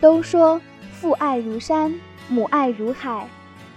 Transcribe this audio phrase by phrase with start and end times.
[0.00, 0.60] 都说
[0.92, 1.92] 父爱如山，
[2.28, 3.28] 母爱如海，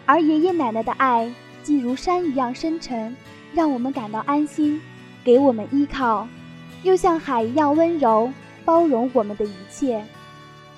[0.06, 1.30] 而爷爷奶奶的爱
[1.62, 3.16] 既如山一样深沉，
[3.54, 4.82] 让我们感到安心，
[5.24, 6.26] 给我们依靠，
[6.84, 8.32] 又像海一样温柔，
[8.64, 10.04] 包容我们的一切。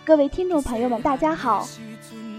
[0.04, 1.68] 各位听众朋友们，大家好，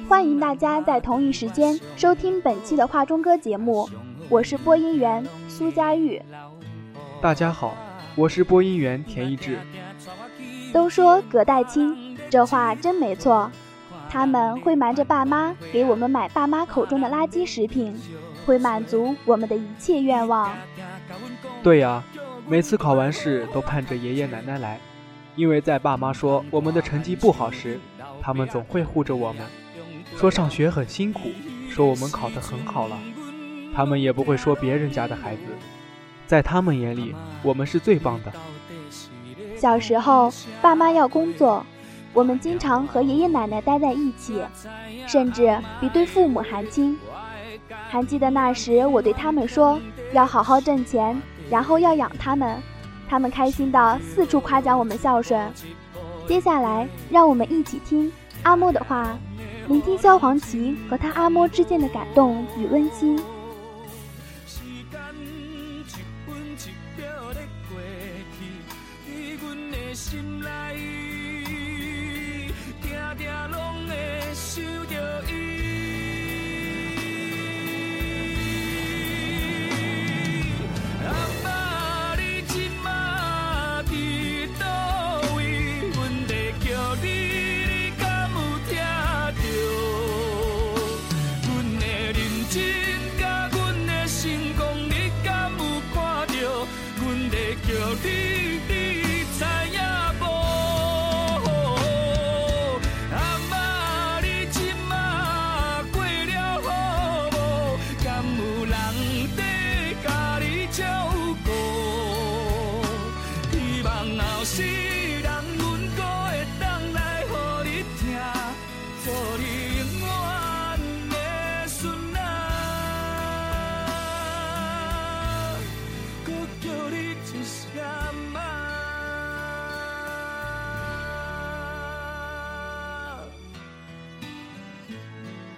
[0.09, 3.89] 欢迎大家在同一时间收听本期的画中歌节目，
[4.29, 6.21] 我是播音员苏佳玉。
[7.23, 7.77] 大家好，
[8.17, 9.59] 我是播音员田一志。
[10.73, 13.51] 都说隔代亲，这话真没错。
[14.09, 17.95] 他们会瞒着爸妈给我们买爸妈口中的垃圾食品，
[18.47, 20.53] 会满足我们的一切愿望。
[21.63, 22.03] 对呀，
[22.47, 24.79] 每次考完试都盼着爷爷奶奶来，
[25.35, 27.81] 因为在爸妈说我们的成绩不好时，
[28.23, 29.45] 他们总会护着我们，
[30.17, 31.23] 说上学很辛苦，
[31.69, 32.97] 说我们考得很好了。
[33.75, 35.43] 他们也不会说别人家的孩子，
[36.27, 38.33] 在他们眼里，我们是最棒的。
[39.57, 41.67] 小时候，爸妈要工作，
[42.17, 44.43] 我们经常和爷爷奶奶待在一起，
[45.07, 46.99] 甚至比对父母还亲。
[47.91, 49.79] 还记得那时，我对他们说
[50.15, 51.15] 要好好挣钱，
[51.51, 52.57] 然后要养他们，
[53.07, 55.47] 他们开心的四处夸奖我们孝顺。
[56.27, 58.11] 接下来，让我们一起听
[58.45, 59.19] 阿嬷的话，
[59.69, 63.21] 聆听萧煌奇和他阿嬷之间的感动与温馨。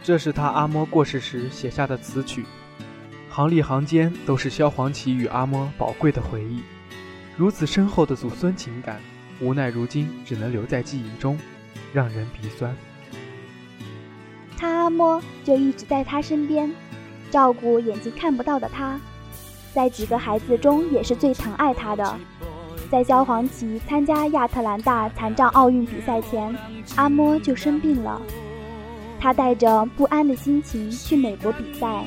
[0.08, 2.46] 这是他阿嬷过世时写下的词曲，
[3.28, 6.62] 行里行间都是萧煌奇与阿嬷宝贵的回忆。
[7.36, 9.02] 如此深厚的祖孙情感，
[9.38, 11.38] 无奈如今只能留在记忆中，
[11.92, 12.74] 让人鼻酸。
[14.56, 16.72] 他阿嬷就一直在他身边，
[17.30, 18.98] 照顾眼睛看不到的他，
[19.74, 22.16] 在几个孩子中也是最疼爱他的。
[22.90, 26.56] 在萧煌奇参加亚特兰大残障奥运比赛前，
[26.96, 28.18] 阿嬷就生病了。
[29.20, 32.04] 他带着不安的心情去美国比赛，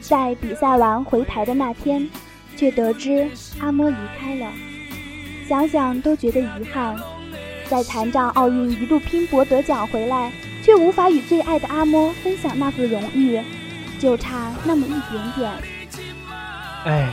[0.00, 2.08] 在比赛完回台的那天，
[2.56, 4.46] 却得知阿嬷离开了。
[5.48, 6.96] 想想都觉得遗憾，
[7.68, 10.32] 在残障奥运一路拼搏得奖回来，
[10.62, 13.40] 却无法与最爱的阿嬷分享那份荣誉，
[13.98, 15.52] 就差那么一点点。
[16.84, 17.10] 哎，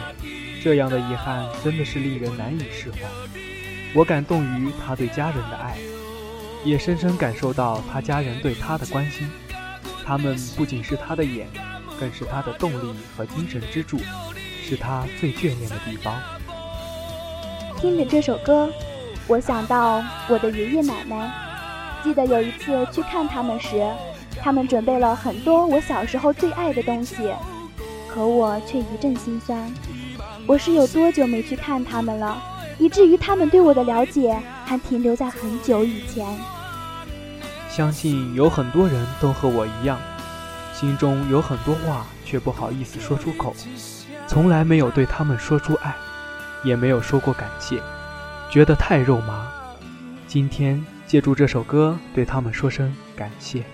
[0.64, 3.00] 这样的遗憾真的是令人难以释怀。
[3.94, 5.76] 我感动于他对家人的爱。
[6.64, 9.28] 也深深感受到他家人对他的关心，
[10.06, 11.48] 他们不仅是他的眼，
[12.00, 14.00] 更是他的动力和精神支柱，
[14.64, 16.14] 是他最眷恋的地方。
[17.80, 18.70] 听着这首歌，
[19.28, 21.32] 我想到我的爷爷奶奶。
[22.04, 23.84] 记得有一次去看他们时，
[24.40, 27.16] 他们准备了很多我小时候最爱的东西，
[28.08, 29.72] 可我却一阵心酸。
[30.48, 32.40] 我是有多久没去看他们了，
[32.78, 34.40] 以至于他们对我的了解。
[34.72, 36.26] 还停留在很久以前。
[37.70, 40.00] 相信有很多人都和我一样，
[40.74, 43.54] 心中有很多话却不好意思说出口，
[44.28, 45.94] 从来没有对他们说出爱，
[46.64, 47.82] 也没有说过感谢，
[48.50, 49.46] 觉得太肉麻。
[50.26, 53.66] 今天借助这首歌，对他们说声感谢。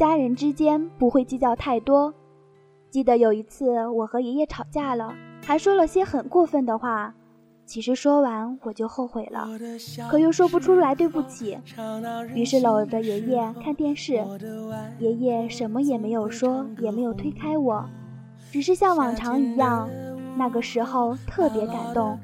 [0.00, 2.14] 家人之间不会计较太多。
[2.88, 5.12] 记得有一次，我和爷爷吵架了，
[5.44, 7.14] 还说了些很过分的话。
[7.66, 9.46] 其实说完我就后悔了，
[10.10, 11.58] 可又说不出来对不起。
[12.34, 14.24] 于是搂着爷爷看电视，
[14.98, 17.84] 爷爷什么也没有说，也没有推开我。
[18.50, 19.86] 只是像往常一样，
[20.38, 22.18] 那个时候特别感动。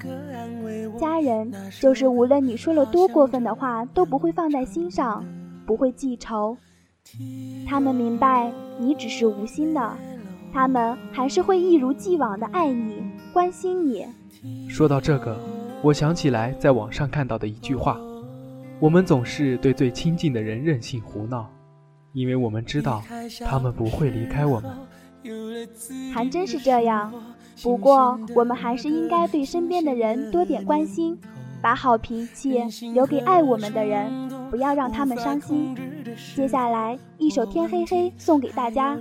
[0.99, 5.23] 家人就是无论你说了多过分的话，都不会放在心上，
[5.67, 6.57] 不会记仇。
[7.67, 9.97] 他们明白你只是无心的，
[10.53, 14.07] 他们还是会一如既往的爱你、关心你。
[14.69, 15.39] 说到这个，
[15.83, 17.99] 我想起来在网上看到的一句话：
[18.79, 21.51] 我们总是对最亲近的人任性胡闹，
[22.13, 23.03] 因为我们知道
[23.45, 24.71] 他们不会离开我们。
[26.15, 27.13] 还真是这样。
[27.63, 31.19] 不过，我们还是应该对身边的人多点关心，
[31.61, 32.59] 把好脾气
[32.93, 35.77] 留给爱我们的人，不要让他们伤心。
[36.35, 38.97] 接下来一首《天黑黑》送给大家。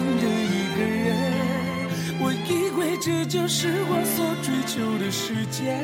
[0.00, 1.12] 的一个人
[2.20, 5.76] 我以为这就是我所追求的世界，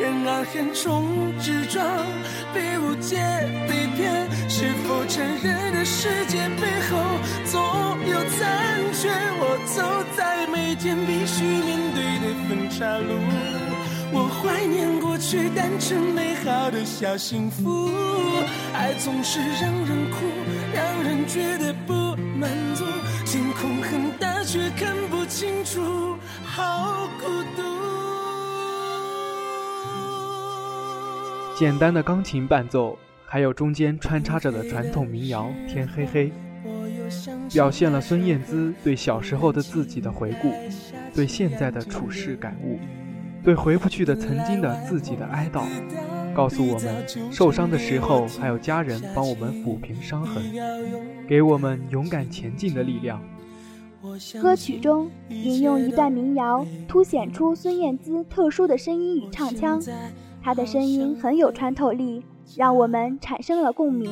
[0.00, 1.84] 然而横冲直撞，
[2.52, 3.16] 被误解、
[3.68, 4.28] 被骗。
[4.48, 6.98] 是否成人的世界背后
[7.44, 7.60] 总
[8.10, 8.42] 有残
[8.92, 9.08] 缺？
[9.40, 9.76] 我走
[10.16, 13.14] 在每天必须面对的分岔路，
[14.42, 17.90] 怀念过去单纯美好的小幸福。
[18.72, 20.16] 爱总是让人哭，
[20.74, 21.92] 让人觉得不
[22.38, 22.84] 满足。
[23.26, 26.16] 天空很大，却看不清楚。
[26.44, 27.26] 好孤
[27.56, 27.62] 独。
[31.56, 32.96] 简单的钢琴伴奏，
[33.26, 36.32] 还有中间穿插着的传统民谣《天黑黑》，
[37.52, 40.54] 表现了孙燕姿对小时候的自己的回顾，
[41.12, 42.78] 对现在的处事感悟，
[43.48, 45.64] 对回不去的曾经的自己的哀悼，
[46.34, 50.44] 告诉我们受伤的时候还有家人帮我们抚平伤痕，
[51.26, 53.18] 给我们勇敢前进的力量。
[54.42, 59.80] 歌曲中引用一段民谣，凸显出孙燕姿特殊的声音与唱腔，
[60.42, 62.22] 她的声音很有穿透力，
[62.54, 64.10] 让我们产生了共鸣。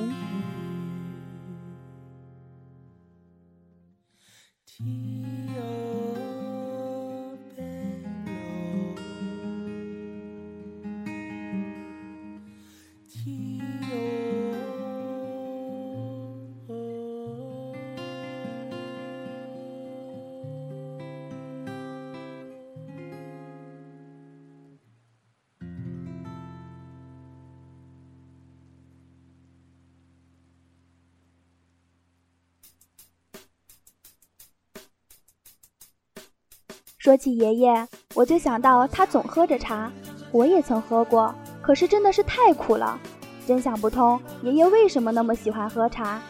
[37.06, 37.86] 说起爷爷，
[38.16, 39.88] 我就想到他总喝着茶，
[40.32, 41.32] 我也曾喝过，
[41.62, 42.98] 可是真的是太苦了，
[43.46, 46.20] 真想不通爷爷为什么那么喜欢喝茶。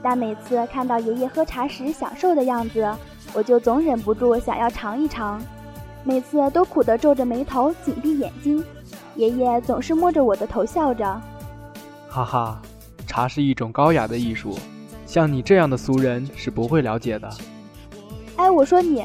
[0.00, 2.88] 但每次看到爷爷喝茶时享受的样子，
[3.34, 5.42] 我就总忍不住想要尝一尝，
[6.04, 8.64] 每次都苦得皱着眉头，紧闭眼睛。
[9.16, 11.04] 爷爷总是摸着我的头笑着，
[12.08, 12.62] 哈哈，
[13.08, 14.56] 茶是一种高雅的艺术，
[15.04, 17.28] 像你这样的俗人是不会了解的。
[18.36, 19.04] 哎，我说你。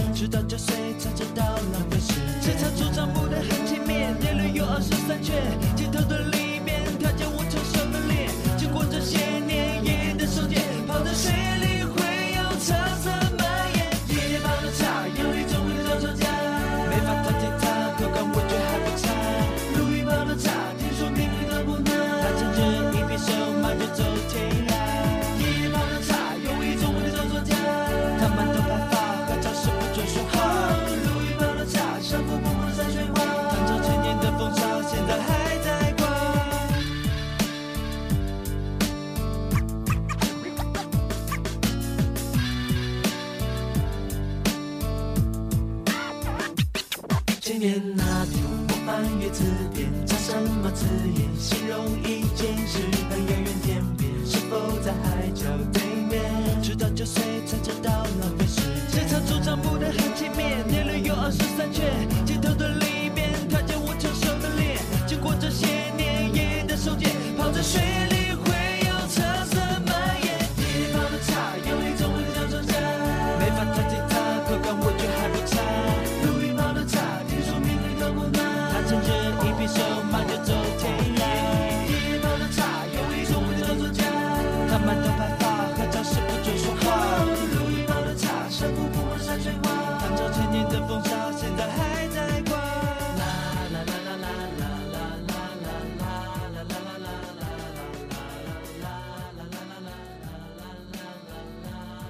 [0.21, 5.35] 直到九岁才知道浪费时间这茶桌樟木的很切面年轮有二十三圈
[5.75, 6.50] 镜头的另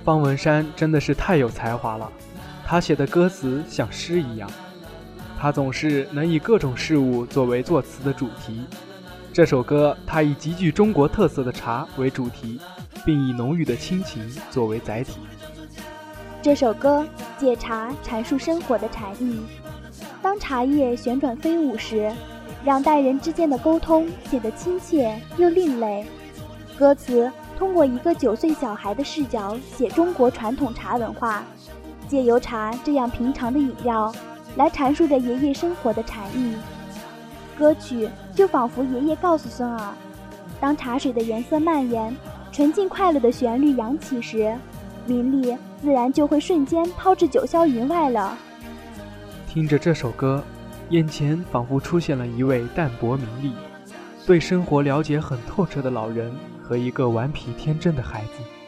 [0.03, 2.11] 方文山真的是太有才华了，
[2.65, 4.49] 他写的歌词像诗一样。
[5.39, 8.65] 他总是能以各种事物作为作词的主题。
[9.31, 12.59] 这首歌，他以极具中国特色的茶为主题，
[13.05, 15.19] 并以浓郁的亲情作为载体。
[16.41, 19.39] 这首歌借茶阐述生活的禅意。
[20.21, 22.11] 当茶叶旋转飞舞时，
[22.65, 26.05] 让待人之间的沟通显得亲切又另类。
[26.75, 27.31] 歌词。
[27.61, 31.43] 通过一个九岁小孩的视角写中国传统茶文化，
[32.07, 34.11] 借由茶这样平常的饮料，
[34.55, 36.55] 来阐述着爷爷生活的禅意。
[37.55, 39.93] 歌曲就仿佛爷爷告诉孙儿：
[40.59, 42.17] 当茶水的颜色蔓延，
[42.51, 44.57] 纯净快乐的旋律扬起时，
[45.05, 48.35] 名利自然就会瞬间抛至九霄云外了。
[49.47, 50.43] 听着这首歌，
[50.89, 53.53] 眼前仿佛出现了一位淡泊名利，
[54.25, 56.33] 对生活了解很透彻的老人。
[56.71, 58.60] 和一个顽皮天真的孩子。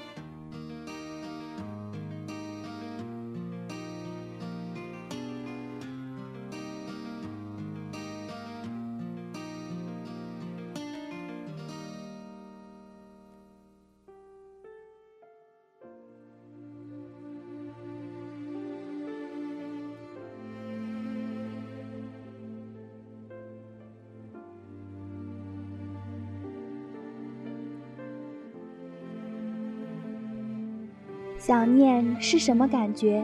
[31.46, 33.22] 想念是什么感觉？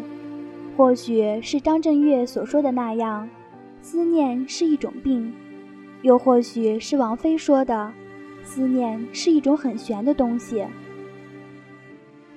[0.75, 3.29] 或许是张震岳所说的那样，
[3.81, 5.31] 思念是一种病；
[6.01, 7.93] 又或许是王菲说的，
[8.43, 10.65] 思念是一种很玄的东西。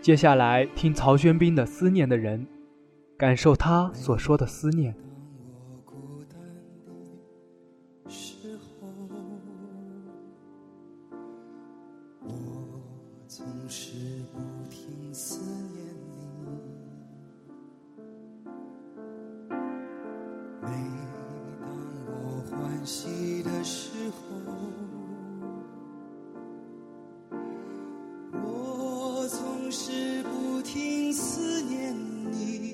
[0.00, 2.40] 接下来听曹轩宾的《思念的人》，
[3.16, 4.94] 感受他所说的思念。
[22.82, 24.26] 晚息的时候，
[28.44, 31.94] 我总是不停思念
[32.32, 32.71] 你。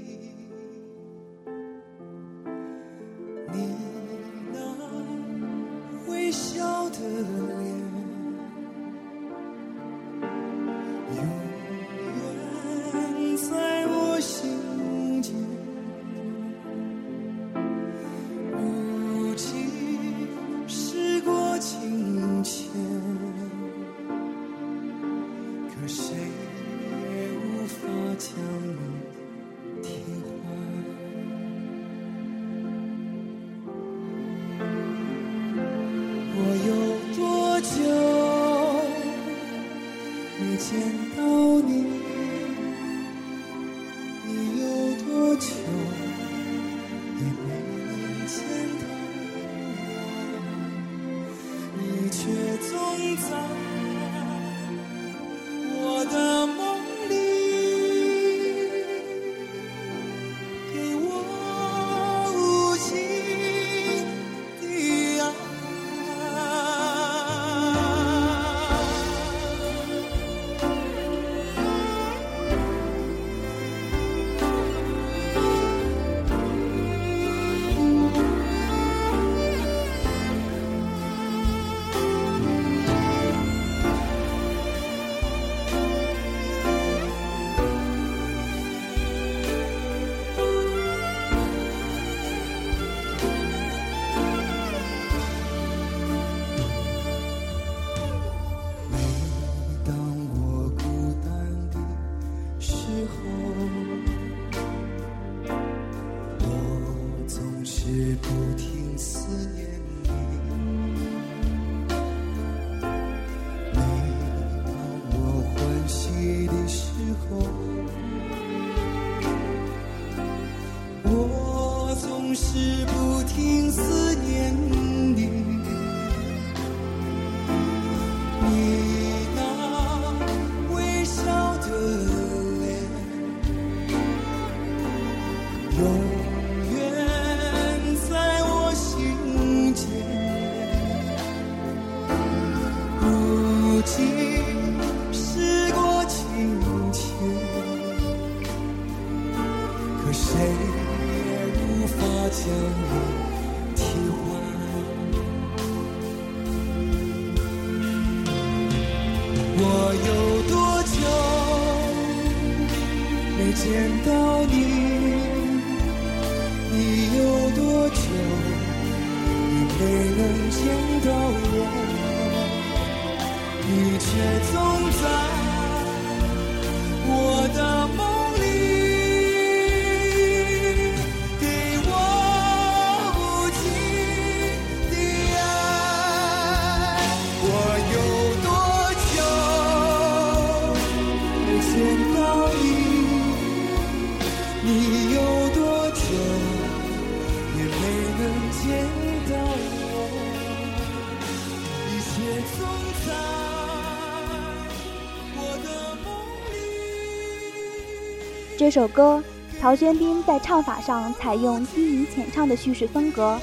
[208.69, 209.25] 这首歌，
[209.59, 213.41] 陶轩斌在唱法上采用低吟浅唱的叙事风格，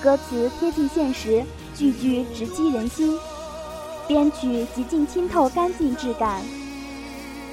[0.00, 1.44] 歌词贴近现实，
[1.76, 3.14] 句句直击人心，
[4.08, 6.40] 编曲极尽清透干净质感。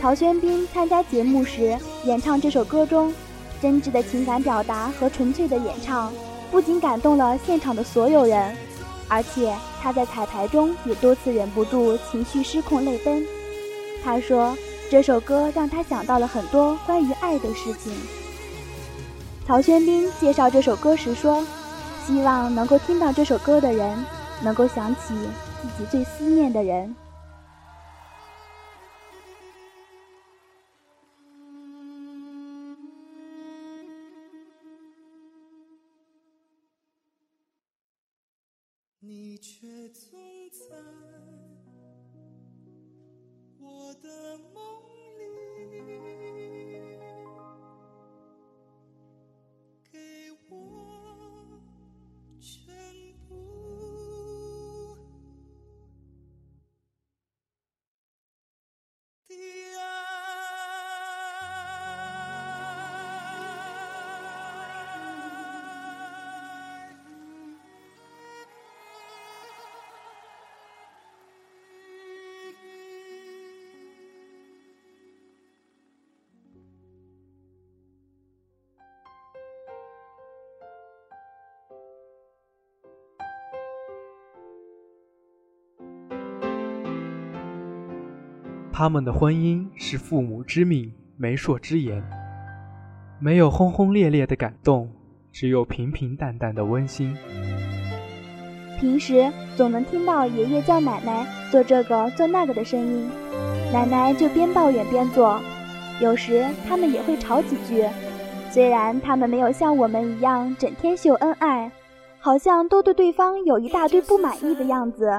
[0.01, 3.13] 陶轩斌参加节目时演唱这首歌中
[3.61, 6.13] 真挚的情感表达和纯粹的演唱，
[6.49, 8.55] 不仅感动了现场的所有人，
[9.09, 13.25] 而且他在彩排中也多次忍不住情绪失控泪奔。
[14.01, 14.57] 他说。
[14.89, 17.93] 这首歌让他想到了很多关于爱的事情。
[19.45, 21.45] 陶轩斌介绍这首歌时说
[22.07, 24.03] ：“希望能够听到这首歌的人，
[24.43, 25.13] 能够想起
[25.61, 26.95] 自己最思念的人。”
[39.01, 40.19] 你却总
[40.51, 40.75] 在
[43.69, 44.88] 我的梦
[88.79, 92.01] 他们的婚姻是父母之命，媒妁之言，
[93.19, 94.89] 没有轰轰烈烈的感动，
[95.33, 97.13] 只有平平淡淡的温馨。
[98.79, 103.09] 平时总能听到爷爷叫奶奶做这个做那个的声音，
[103.73, 105.41] 奶奶就边抱怨边做，
[105.99, 107.83] 有时他们也会吵几句。
[108.49, 111.69] 虽然他们没有像我们一样整天秀恩爱，
[112.21, 115.11] 好像都对对方有一大堆不满意的样子，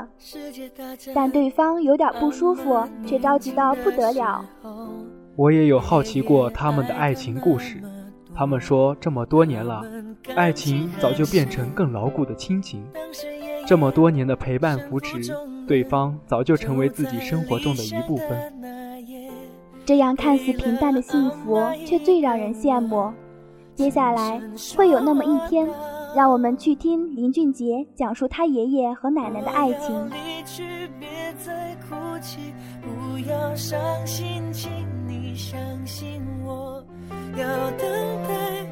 [1.15, 4.45] 但对方有点不舒服，却着急到不得了。
[5.37, 7.81] 我也有好奇过他们的爱情故事，
[8.35, 9.83] 他们说这么多年了，
[10.35, 12.85] 爱情早就变成更牢固的亲情。
[13.67, 15.21] 这么多年的陪伴扶持，
[15.67, 18.53] 对方早就成为自己生活中的一部分。
[19.87, 23.11] 这样看似平淡的幸福，却最让人羡慕。
[23.75, 24.41] 接下来
[24.77, 25.67] 会有那么一天，
[26.15, 30.11] 让我们去听林俊杰讲述他爷爷和奶奶的爱情。
[30.11, 30.65] 离去，
[30.99, 34.71] 别再哭泣，不要伤心，请
[35.07, 36.85] 你相信我，
[37.37, 37.89] 要等
[38.27, 38.67] 待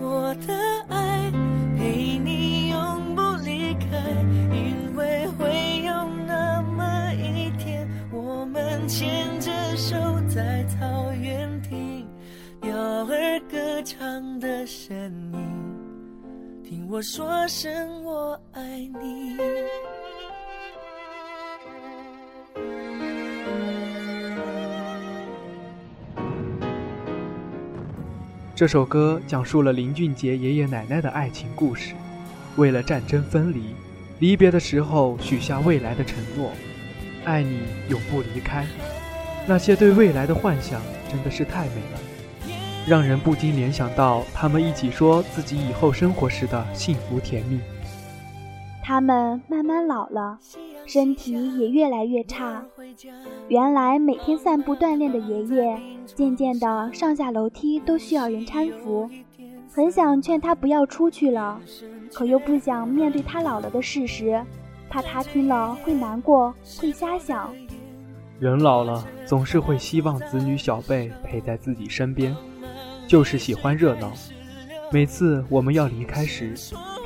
[0.00, 0.54] 我的
[0.88, 1.30] 爱
[1.76, 3.86] 陪你永不离开，
[4.52, 5.92] 因为会有
[6.26, 9.96] 那么一天，我们牵着手
[10.28, 10.86] 在草
[11.20, 12.06] 原听
[12.62, 14.96] 鸟儿歌唱的声
[15.32, 15.63] 音，
[16.88, 18.62] 我说声我爱
[19.02, 19.36] 你。
[28.54, 31.94] 这首歌讲述了林俊杰爷爷奶奶的爱情故事。
[32.56, 33.74] 为了战争分离，
[34.20, 36.52] 离别的时候许下未来的承诺，
[37.24, 38.66] 爱你永不离开。
[39.46, 42.00] 那些对未来的幻想真的是太美了，
[42.86, 47.58] 让人不禁联想到他们一起说自己以后生活时的幸福甜蜜。
[48.82, 50.38] 他们慢慢老了，
[50.84, 52.62] 身体也越来越差。
[53.48, 59.08] 原来每天散步锻炼的爷爷，渐渐的上下楼梯都需要人搀扶。
[59.72, 61.58] 很想劝他不要出去了，
[62.12, 64.40] 可又不想面对他老了的事实，
[64.90, 67.50] 怕他听了会难过，会瞎想。
[68.38, 72.36] 人老了，总是会希望子女小辈陪在自己身边，
[73.06, 74.12] 就是喜欢热闹。
[74.90, 76.54] 每次我们要离开时，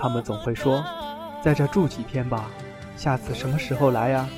[0.00, 0.84] 他们总会说
[1.42, 2.50] ：“在这住几天吧，
[2.96, 4.28] 下次什么时候来呀？”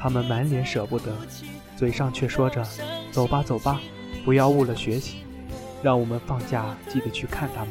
[0.00, 1.12] 他们满脸舍不得，
[1.76, 2.64] 嘴上却说着
[3.10, 3.80] ：“走吧，走吧，
[4.24, 5.24] 不要误了学习。”
[5.82, 7.70] 让我们放假记得去看他们。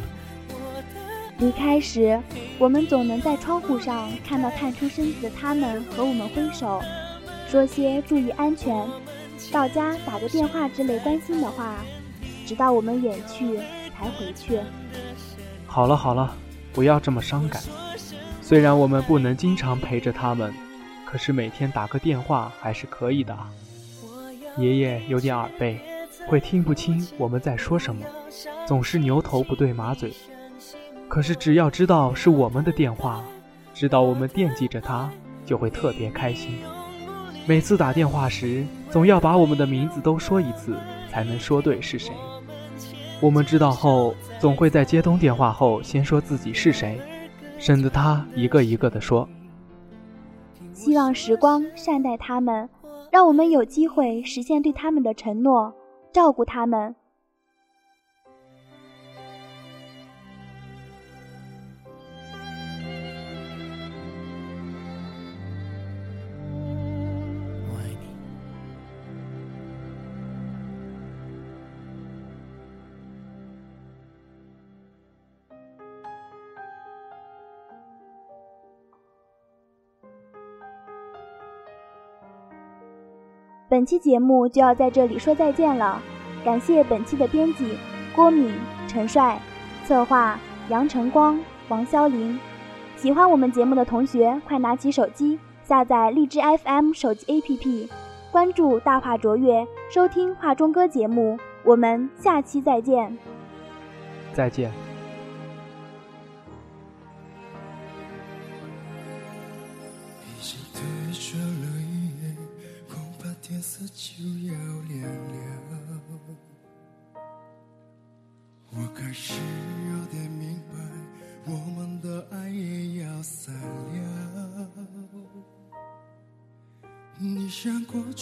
[1.39, 2.19] 离开时，
[2.57, 6.81] 我们总能在窗户上看到探出身子的他们和我们挥手，
[7.49, 8.87] 说些注意安全、
[9.51, 11.75] 到家打个电话之类关心的话，
[12.47, 13.57] 直到我们远去
[13.93, 14.57] 才回去。
[15.65, 16.33] 好了好了，
[16.71, 17.62] 不要这么伤感。
[18.41, 20.53] 虽然我们不能经常陪着他们，
[21.05, 23.38] 可是每天打个电话还是可以的。
[24.57, 25.77] 爷爷有点耳背。
[26.29, 28.05] 会听不清我们在说什么，
[28.65, 30.12] 总是牛头不对马嘴。
[31.07, 33.23] 可是只要知道是我们的电话，
[33.73, 35.10] 知道我们惦记着他，
[35.45, 36.60] 就会特别开心。
[37.45, 40.75] 每次打电话时，总要把我们的名字都说一次，
[41.10, 42.12] 才能说对是谁。
[43.19, 46.99] 我们知道后，总会在接通电话后先说自己是谁，
[47.58, 49.27] 省得他一个一个的说。
[50.71, 52.69] 希望时光善待他们，
[53.12, 55.73] 让我们有机会实现对他们的承诺。
[56.13, 56.95] 照顾他们。
[83.77, 86.01] 本期节目就要在这里说再见了，
[86.43, 87.77] 感谢本期的编辑
[88.15, 88.51] 郭敏、
[88.87, 89.39] 陈帅，
[89.85, 92.39] 策划杨晨光、王潇林。
[92.95, 97.87] 喜欢我们节目的同学，快拿起手机下载荔枝 FM 手机 APP，
[98.31, 101.37] 关注大话卓越，收听画中歌节目。
[101.63, 103.15] 我们下期再见。
[104.33, 104.71] 再见。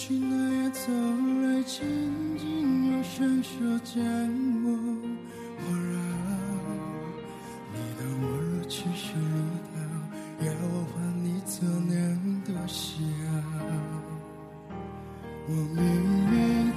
[0.06, 0.30] 像过去那
[0.62, 0.78] 样走
[1.42, 1.82] 来，紧
[2.38, 2.46] 紧
[2.92, 3.50] 用双手
[3.82, 3.98] 将
[4.62, 4.66] 我
[5.58, 5.94] 环绕，
[7.74, 9.34] 你的温柔其实如
[9.74, 9.76] 刀，
[10.46, 11.98] 要我还你怎样
[12.44, 12.86] 的笑？
[15.48, 15.82] 我明
[16.30, 16.34] 明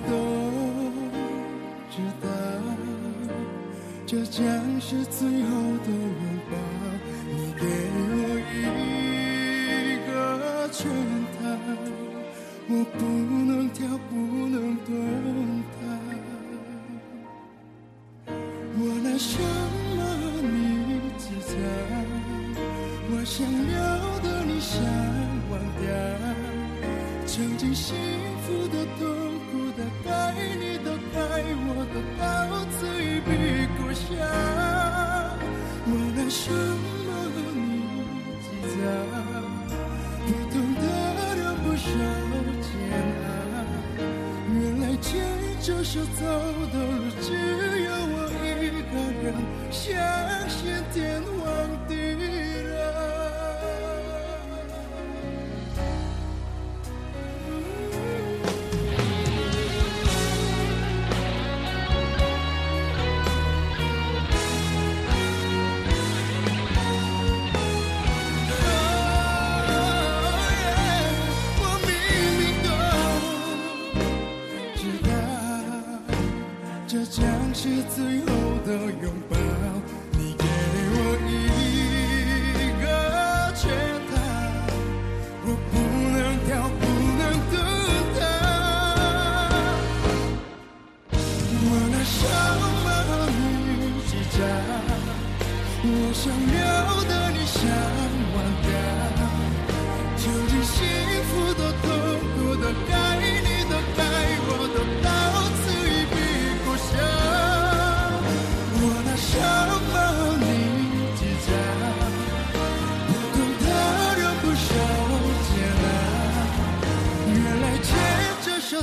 [0.09, 0.11] 都
[1.91, 2.27] 知道，
[4.07, 4.41] 这将
[4.81, 5.49] 是最后
[5.85, 6.51] 的拥抱。
[7.31, 7.61] 你给
[8.01, 8.03] 我
[8.55, 8.57] 一
[10.07, 10.09] 个
[10.71, 11.18] 圈套，
[12.71, 12.99] 我不
[13.49, 14.15] 能跳，不
[14.47, 14.87] 能动
[15.73, 15.81] 弹。
[18.77, 19.41] 我拿什
[19.97, 19.99] 么
[20.43, 20.47] 你
[21.17, 21.51] 自在？
[23.11, 23.37] 我想
[23.73, 23.77] 要
[24.19, 24.71] 的你想
[25.49, 25.89] 忘掉，
[27.25, 27.95] 曾经幸
[28.45, 28.47] 福。
[28.69, 29.01] 的痛
[29.49, 30.07] 苦的该
[30.55, 31.19] 你的爱
[31.65, 32.21] 我的到
[32.79, 32.81] 嘴
[33.25, 33.27] 边
[33.77, 34.05] 过笑，
[35.87, 37.59] 我拿什么和你
[38.41, 38.45] 计
[38.77, 38.81] 较？
[45.01, 45.19] 牵
[45.61, 46.25] 着手走
[46.71, 47.33] 的路只
[47.83, 48.15] 有我
[48.61, 49.33] 一个人，
[49.71, 49.87] 相
[50.49, 50.57] 信
[50.93, 51.21] 天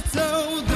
[0.01, 0.76] 牵